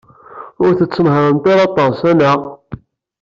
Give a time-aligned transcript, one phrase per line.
[0.63, 2.39] Ur tettenhaṛemt ara aṭas, anaɣ?